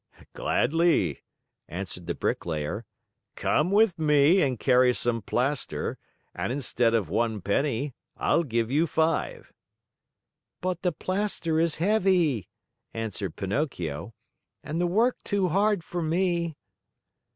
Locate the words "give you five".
8.43-9.53